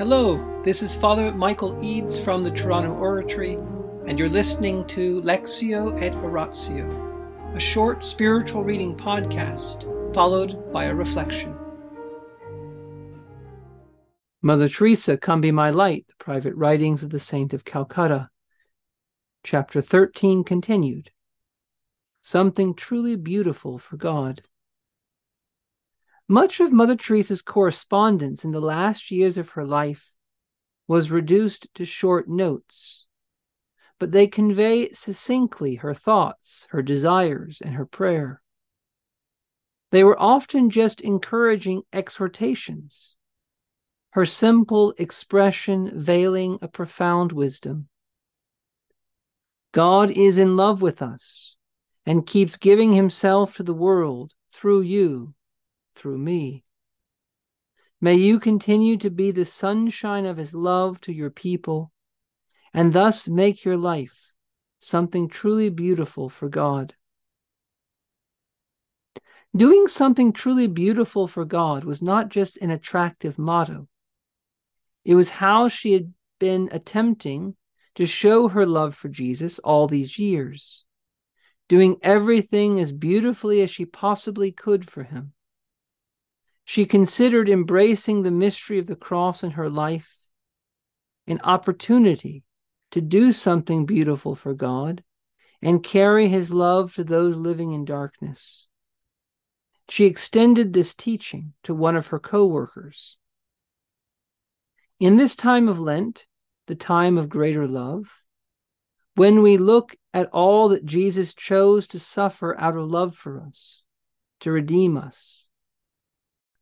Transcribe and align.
Hello, 0.00 0.62
this 0.64 0.82
is 0.82 0.94
Father 0.94 1.30
Michael 1.30 1.78
Eads 1.84 2.18
from 2.18 2.42
the 2.42 2.50
Toronto 2.50 2.94
Oratory, 2.94 3.58
and 4.06 4.18
you're 4.18 4.30
listening 4.30 4.86
to 4.86 5.20
Lectio 5.20 6.00
et 6.00 6.14
Oratio, 6.14 7.52
a 7.54 7.60
short 7.60 8.02
spiritual 8.02 8.64
reading 8.64 8.96
podcast 8.96 9.84
followed 10.14 10.72
by 10.72 10.84
a 10.84 10.94
reflection. 10.94 11.54
Mother 14.40 14.70
Teresa, 14.70 15.18
Come 15.18 15.42
Be 15.42 15.52
My 15.52 15.68
Light, 15.68 16.06
the 16.08 16.14
private 16.24 16.54
writings 16.54 17.02
of 17.02 17.10
the 17.10 17.20
Saint 17.20 17.52
of 17.52 17.66
Calcutta. 17.66 18.30
Chapter 19.44 19.82
13 19.82 20.44
continued. 20.44 21.10
Something 22.22 22.72
truly 22.72 23.16
beautiful 23.16 23.76
for 23.76 23.98
God. 23.98 24.40
Much 26.30 26.60
of 26.60 26.72
Mother 26.72 26.94
Teresa's 26.94 27.42
correspondence 27.42 28.44
in 28.44 28.52
the 28.52 28.60
last 28.60 29.10
years 29.10 29.36
of 29.36 29.48
her 29.48 29.66
life 29.66 30.12
was 30.86 31.10
reduced 31.10 31.66
to 31.74 31.84
short 31.84 32.28
notes, 32.28 33.08
but 33.98 34.12
they 34.12 34.28
convey 34.28 34.90
succinctly 34.90 35.74
her 35.74 35.92
thoughts, 35.92 36.68
her 36.70 36.82
desires, 36.82 37.60
and 37.60 37.74
her 37.74 37.84
prayer. 37.84 38.40
They 39.90 40.04
were 40.04 40.22
often 40.22 40.70
just 40.70 41.00
encouraging 41.00 41.82
exhortations, 41.92 43.16
her 44.10 44.24
simple 44.24 44.94
expression 44.98 45.90
veiling 45.98 46.60
a 46.62 46.68
profound 46.68 47.32
wisdom. 47.32 47.88
God 49.72 50.12
is 50.12 50.38
in 50.38 50.56
love 50.56 50.80
with 50.80 51.02
us 51.02 51.56
and 52.06 52.24
keeps 52.24 52.56
giving 52.56 52.92
himself 52.92 53.56
to 53.56 53.64
the 53.64 53.74
world 53.74 54.34
through 54.52 54.82
you 54.82 55.34
through 55.94 56.18
me. 56.18 56.62
May 58.00 58.14
you 58.14 58.40
continue 58.40 58.96
to 58.98 59.10
be 59.10 59.30
the 59.30 59.44
sunshine 59.44 60.24
of 60.24 60.38
his 60.38 60.54
love 60.54 61.00
to 61.02 61.12
your 61.12 61.30
people, 61.30 61.92
and 62.72 62.92
thus 62.92 63.28
make 63.28 63.64
your 63.64 63.76
life 63.76 64.34
something 64.78 65.28
truly 65.28 65.68
beautiful 65.68 66.28
for 66.28 66.48
God. 66.48 66.94
Doing 69.54 69.88
something 69.88 70.32
truly 70.32 70.66
beautiful 70.66 71.26
for 71.26 71.44
God 71.44 71.84
was 71.84 72.00
not 72.00 72.28
just 72.28 72.56
an 72.58 72.70
attractive 72.70 73.38
motto, 73.38 73.88
it 75.04 75.14
was 75.14 75.30
how 75.30 75.68
she 75.68 75.92
had 75.92 76.12
been 76.38 76.68
attempting 76.72 77.56
to 77.96 78.06
show 78.06 78.48
her 78.48 78.64
love 78.64 78.94
for 78.94 79.08
Jesus 79.08 79.58
all 79.58 79.86
these 79.88 80.18
years, 80.18 80.84
doing 81.68 81.96
everything 82.02 82.78
as 82.78 82.92
beautifully 82.92 83.60
as 83.60 83.70
she 83.70 83.84
possibly 83.84 84.52
could 84.52 84.88
for 84.88 85.02
him. 85.02 85.32
She 86.70 86.86
considered 86.86 87.48
embracing 87.48 88.22
the 88.22 88.30
mystery 88.30 88.78
of 88.78 88.86
the 88.86 88.94
cross 88.94 89.42
in 89.42 89.50
her 89.50 89.68
life 89.68 90.14
an 91.26 91.40
opportunity 91.42 92.44
to 92.92 93.00
do 93.00 93.32
something 93.32 93.86
beautiful 93.86 94.36
for 94.36 94.54
God 94.54 95.02
and 95.60 95.82
carry 95.82 96.28
his 96.28 96.52
love 96.52 96.94
to 96.94 97.02
those 97.02 97.36
living 97.36 97.72
in 97.72 97.84
darkness. 97.84 98.68
She 99.88 100.04
extended 100.04 100.72
this 100.72 100.94
teaching 100.94 101.54
to 101.64 101.74
one 101.74 101.96
of 101.96 102.06
her 102.06 102.20
co 102.20 102.46
workers. 102.46 103.16
In 105.00 105.16
this 105.16 105.34
time 105.34 105.68
of 105.68 105.80
Lent, 105.80 106.28
the 106.68 106.76
time 106.76 107.18
of 107.18 107.28
greater 107.28 107.66
love, 107.66 108.22
when 109.16 109.42
we 109.42 109.58
look 109.58 109.96
at 110.14 110.30
all 110.32 110.68
that 110.68 110.86
Jesus 110.86 111.34
chose 111.34 111.88
to 111.88 111.98
suffer 111.98 112.56
out 112.60 112.76
of 112.76 112.88
love 112.88 113.16
for 113.16 113.40
us, 113.40 113.82
to 114.38 114.52
redeem 114.52 114.96
us, 114.96 115.48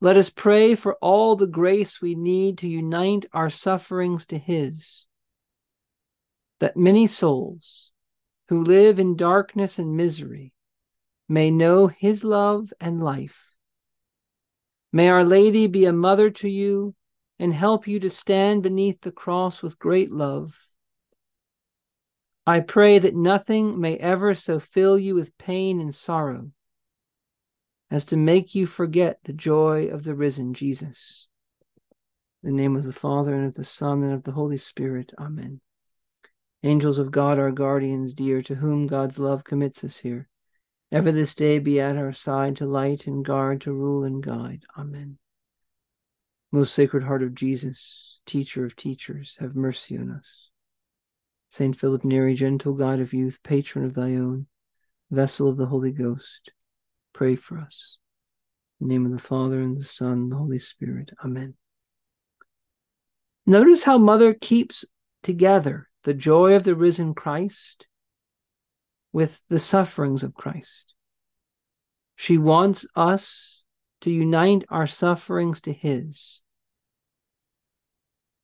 let 0.00 0.16
us 0.16 0.30
pray 0.30 0.74
for 0.74 0.94
all 0.96 1.34
the 1.34 1.46
grace 1.46 2.00
we 2.00 2.14
need 2.14 2.58
to 2.58 2.68
unite 2.68 3.26
our 3.32 3.50
sufferings 3.50 4.26
to 4.26 4.38
His, 4.38 5.06
that 6.60 6.76
many 6.76 7.06
souls 7.06 7.90
who 8.48 8.62
live 8.62 8.98
in 8.98 9.16
darkness 9.16 9.78
and 9.78 9.96
misery 9.96 10.52
may 11.28 11.50
know 11.50 11.88
His 11.88 12.22
love 12.22 12.72
and 12.80 13.02
life. 13.02 13.48
May 14.92 15.08
Our 15.08 15.24
Lady 15.24 15.66
be 15.66 15.84
a 15.84 15.92
mother 15.92 16.30
to 16.30 16.48
you 16.48 16.94
and 17.38 17.52
help 17.52 17.86
you 17.86 18.00
to 18.00 18.08
stand 18.08 18.62
beneath 18.62 19.00
the 19.00 19.12
cross 19.12 19.62
with 19.62 19.78
great 19.78 20.12
love. 20.12 20.70
I 22.46 22.60
pray 22.60 22.98
that 23.00 23.14
nothing 23.14 23.78
may 23.80 23.96
ever 23.96 24.34
so 24.34 24.58
fill 24.58 24.98
you 24.98 25.14
with 25.14 25.36
pain 25.38 25.80
and 25.80 25.94
sorrow 25.94 26.52
as 27.90 28.04
to 28.06 28.16
make 28.16 28.54
you 28.54 28.66
forget 28.66 29.18
the 29.24 29.32
joy 29.32 29.86
of 29.86 30.02
the 30.02 30.14
risen 30.14 30.54
Jesus. 30.54 31.26
In 32.42 32.50
the 32.50 32.62
name 32.62 32.76
of 32.76 32.84
the 32.84 32.92
Father, 32.92 33.34
and 33.34 33.46
of 33.46 33.54
the 33.54 33.64
Son, 33.64 34.02
and 34.04 34.12
of 34.12 34.24
the 34.24 34.32
Holy 34.32 34.58
Spirit. 34.58 35.12
Amen. 35.18 35.60
Angels 36.62 36.98
of 36.98 37.10
God, 37.10 37.38
our 37.38 37.50
guardians 37.50 38.14
dear, 38.14 38.42
to 38.42 38.56
whom 38.56 38.86
God's 38.86 39.18
love 39.18 39.44
commits 39.44 39.82
us 39.84 39.98
here, 39.98 40.28
ever 40.92 41.10
this 41.10 41.34
day 41.34 41.58
be 41.58 41.80
at 41.80 41.96
our 41.96 42.12
side 42.12 42.56
to 42.56 42.66
light 42.66 43.06
and 43.06 43.24
guard, 43.24 43.60
to 43.62 43.72
rule 43.72 44.04
and 44.04 44.22
guide. 44.22 44.64
Amen. 44.76 45.18
Most 46.50 46.74
Sacred 46.74 47.04
Heart 47.04 47.22
of 47.22 47.34
Jesus, 47.34 48.20
Teacher 48.26 48.64
of 48.64 48.76
teachers, 48.76 49.36
have 49.40 49.56
mercy 49.56 49.96
on 49.96 50.10
us. 50.10 50.50
Saint 51.48 51.76
Philip 51.76 52.04
Neri, 52.04 52.34
gentle 52.34 52.74
God 52.74 53.00
of 53.00 53.14
youth, 53.14 53.40
patron 53.42 53.84
of 53.84 53.94
thy 53.94 54.14
own, 54.14 54.46
vessel 55.10 55.48
of 55.48 55.56
the 55.56 55.66
Holy 55.66 55.92
Ghost, 55.92 56.52
Pray 57.18 57.34
for 57.34 57.58
us. 57.58 57.98
In 58.80 58.86
the 58.86 58.94
name 58.94 59.04
of 59.04 59.10
the 59.10 59.18
Father, 59.18 59.60
and 59.60 59.76
the 59.76 59.82
Son, 59.82 60.12
and 60.12 60.30
the 60.30 60.36
Holy 60.36 60.60
Spirit. 60.60 61.10
Amen. 61.24 61.54
Notice 63.44 63.82
how 63.82 63.98
Mother 63.98 64.34
keeps 64.34 64.84
together 65.24 65.88
the 66.04 66.14
joy 66.14 66.54
of 66.54 66.62
the 66.62 66.76
risen 66.76 67.14
Christ 67.14 67.88
with 69.12 69.40
the 69.48 69.58
sufferings 69.58 70.22
of 70.22 70.32
Christ. 70.32 70.94
She 72.14 72.38
wants 72.38 72.86
us 72.94 73.64
to 74.02 74.12
unite 74.12 74.64
our 74.68 74.86
sufferings 74.86 75.60
to 75.62 75.72
His. 75.72 76.40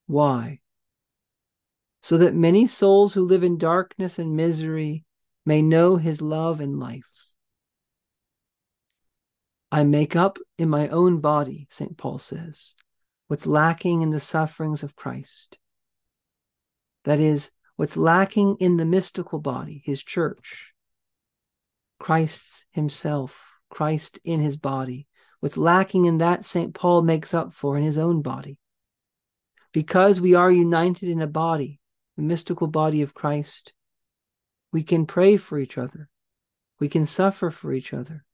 Why? 0.08 0.58
So 2.02 2.18
that 2.18 2.34
many 2.34 2.66
souls 2.66 3.14
who 3.14 3.24
live 3.24 3.44
in 3.44 3.56
darkness 3.56 4.18
and 4.18 4.34
misery 4.34 5.04
may 5.46 5.62
know 5.62 5.94
His 5.94 6.20
love 6.20 6.60
and 6.60 6.80
life. 6.80 7.13
I 9.74 9.82
make 9.82 10.14
up 10.14 10.38
in 10.56 10.68
my 10.68 10.86
own 10.86 11.18
body, 11.18 11.66
St. 11.68 11.96
Paul 11.96 12.20
says, 12.20 12.74
what's 13.26 13.44
lacking 13.44 14.02
in 14.02 14.10
the 14.10 14.20
sufferings 14.20 14.84
of 14.84 14.94
Christ. 14.94 15.58
That 17.02 17.18
is, 17.18 17.50
what's 17.74 17.96
lacking 17.96 18.58
in 18.60 18.76
the 18.76 18.84
mystical 18.84 19.40
body, 19.40 19.82
his 19.84 20.00
church. 20.00 20.72
Christ 21.98 22.66
himself, 22.70 23.36
Christ 23.68 24.20
in 24.22 24.38
his 24.38 24.56
body. 24.56 25.08
What's 25.40 25.56
lacking 25.56 26.04
in 26.04 26.18
that, 26.18 26.44
St. 26.44 26.72
Paul 26.72 27.02
makes 27.02 27.34
up 27.34 27.52
for 27.52 27.76
in 27.76 27.82
his 27.82 27.98
own 27.98 28.22
body. 28.22 28.60
Because 29.72 30.20
we 30.20 30.34
are 30.34 30.52
united 30.52 31.08
in 31.08 31.20
a 31.20 31.26
body, 31.26 31.80
the 32.16 32.22
mystical 32.22 32.68
body 32.68 33.02
of 33.02 33.12
Christ, 33.12 33.72
we 34.72 34.84
can 34.84 35.04
pray 35.04 35.36
for 35.36 35.58
each 35.58 35.78
other. 35.78 36.08
We 36.78 36.88
can 36.88 37.06
suffer 37.06 37.50
for 37.50 37.72
each 37.72 37.92
other. 37.92 38.24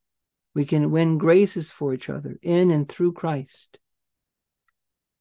We 0.53 0.65
can 0.65 0.91
win 0.91 1.17
graces 1.17 1.69
for 1.69 1.93
each 1.93 2.09
other 2.09 2.37
in 2.41 2.71
and 2.71 2.87
through 2.87 3.13
Christ. 3.13 3.79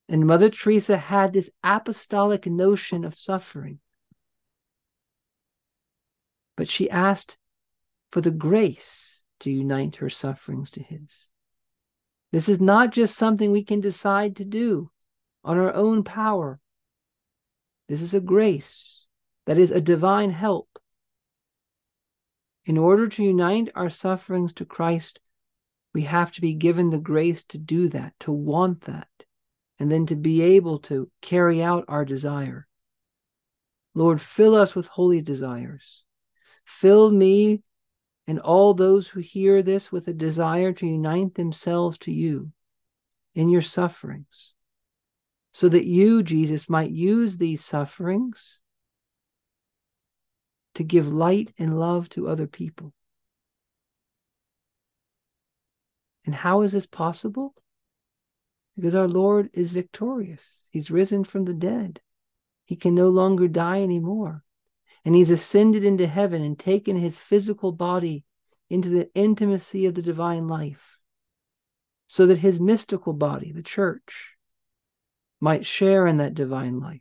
And 0.08 0.26
Mother 0.26 0.50
Teresa 0.50 0.96
had 0.96 1.32
this 1.32 1.50
apostolic 1.62 2.46
notion 2.46 3.04
of 3.04 3.14
suffering. 3.14 3.78
But 6.56 6.68
she 6.68 6.90
asked 6.90 7.38
for 8.10 8.20
the 8.20 8.32
grace 8.32 9.22
to 9.40 9.50
unite 9.50 9.96
her 9.96 10.10
sufferings 10.10 10.72
to 10.72 10.82
His. 10.82 11.28
This 12.32 12.48
is 12.48 12.60
not 12.60 12.90
just 12.90 13.16
something 13.16 13.52
we 13.52 13.62
can 13.62 13.80
decide 13.80 14.36
to 14.36 14.44
do 14.44 14.90
on 15.44 15.58
our 15.58 15.72
own 15.72 16.02
power. 16.02 16.60
This 17.88 18.02
is 18.02 18.14
a 18.14 18.20
grace 18.20 19.06
that 19.46 19.58
is 19.58 19.70
a 19.70 19.80
divine 19.80 20.30
help 20.30 20.79
in 22.70 22.78
order 22.78 23.08
to 23.08 23.24
unite 23.24 23.68
our 23.74 23.90
sufferings 23.90 24.52
to 24.52 24.64
Christ, 24.64 25.18
we 25.92 26.02
have 26.02 26.30
to 26.30 26.40
be 26.40 26.54
given 26.54 26.90
the 26.90 26.98
grace 26.98 27.42
to 27.46 27.58
do 27.58 27.88
that, 27.88 28.12
to 28.20 28.30
want 28.30 28.82
that, 28.82 29.08
and 29.80 29.90
then 29.90 30.06
to 30.06 30.14
be 30.14 30.40
able 30.40 30.78
to 30.78 31.10
carry 31.20 31.64
out 31.64 31.84
our 31.88 32.04
desire. 32.04 32.68
Lord, 33.92 34.20
fill 34.20 34.54
us 34.54 34.76
with 34.76 34.86
holy 34.86 35.20
desires. 35.20 36.04
Fill 36.64 37.10
me 37.10 37.62
and 38.28 38.38
all 38.38 38.72
those 38.72 39.08
who 39.08 39.18
hear 39.18 39.64
this 39.64 39.90
with 39.90 40.06
a 40.06 40.14
desire 40.14 40.72
to 40.74 40.86
unite 40.86 41.34
themselves 41.34 41.98
to 41.98 42.12
you 42.12 42.52
in 43.34 43.48
your 43.48 43.62
sufferings, 43.62 44.54
so 45.52 45.68
that 45.68 45.86
you, 45.86 46.22
Jesus, 46.22 46.70
might 46.70 46.92
use 46.92 47.36
these 47.36 47.64
sufferings 47.64 48.59
to 50.74 50.84
give 50.84 51.12
light 51.12 51.52
and 51.58 51.78
love 51.78 52.08
to 52.10 52.28
other 52.28 52.46
people. 52.46 52.92
And 56.24 56.34
how 56.34 56.62
is 56.62 56.72
this 56.72 56.86
possible? 56.86 57.54
Because 58.76 58.94
our 58.94 59.08
Lord 59.08 59.50
is 59.52 59.72
victorious. 59.72 60.66
He's 60.70 60.90
risen 60.90 61.24
from 61.24 61.44
the 61.44 61.54
dead. 61.54 62.00
He 62.66 62.76
can 62.76 62.94
no 62.94 63.08
longer 63.08 63.48
die 63.48 63.82
anymore. 63.82 64.44
And 65.04 65.14
he's 65.14 65.30
ascended 65.30 65.82
into 65.82 66.06
heaven 66.06 66.42
and 66.42 66.58
taken 66.58 66.96
his 66.96 67.18
physical 67.18 67.72
body 67.72 68.24
into 68.68 68.88
the 68.88 69.10
intimacy 69.14 69.86
of 69.86 69.94
the 69.94 70.02
divine 70.02 70.46
life 70.46 70.98
so 72.06 72.26
that 72.26 72.38
his 72.38 72.60
mystical 72.60 73.12
body, 73.12 73.52
the 73.52 73.62
church, 73.62 74.36
might 75.40 75.66
share 75.66 76.06
in 76.06 76.18
that 76.18 76.34
divine 76.34 76.80
life. 76.80 77.00